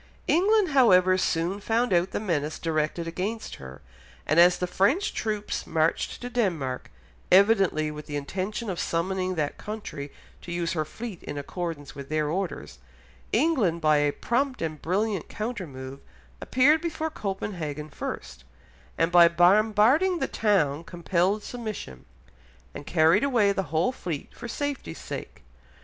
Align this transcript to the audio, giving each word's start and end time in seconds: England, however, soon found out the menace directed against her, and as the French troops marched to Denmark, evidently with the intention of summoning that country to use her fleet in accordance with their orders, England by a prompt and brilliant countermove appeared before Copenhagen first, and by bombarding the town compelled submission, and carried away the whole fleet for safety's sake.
England, 0.25 0.69
however, 0.69 1.15
soon 1.15 1.59
found 1.59 1.93
out 1.93 2.09
the 2.09 2.19
menace 2.19 2.57
directed 2.57 3.07
against 3.07 3.57
her, 3.57 3.83
and 4.25 4.39
as 4.39 4.57
the 4.57 4.65
French 4.65 5.13
troops 5.13 5.67
marched 5.67 6.19
to 6.21 6.27
Denmark, 6.27 6.89
evidently 7.31 7.91
with 7.91 8.07
the 8.07 8.15
intention 8.15 8.67
of 8.71 8.79
summoning 8.79 9.35
that 9.35 9.59
country 9.59 10.11
to 10.41 10.51
use 10.51 10.73
her 10.73 10.85
fleet 10.85 11.21
in 11.21 11.37
accordance 11.37 11.93
with 11.93 12.09
their 12.09 12.29
orders, 12.29 12.79
England 13.31 13.79
by 13.79 13.97
a 13.97 14.11
prompt 14.11 14.59
and 14.63 14.81
brilliant 14.81 15.29
countermove 15.29 15.99
appeared 16.41 16.81
before 16.81 17.11
Copenhagen 17.11 17.87
first, 17.91 18.43
and 18.97 19.11
by 19.11 19.27
bombarding 19.27 20.17
the 20.17 20.27
town 20.27 20.83
compelled 20.83 21.43
submission, 21.43 22.05
and 22.73 22.87
carried 22.87 23.23
away 23.23 23.51
the 23.51 23.69
whole 23.69 23.91
fleet 23.91 24.33
for 24.33 24.47
safety's 24.47 24.97
sake. 24.97 25.43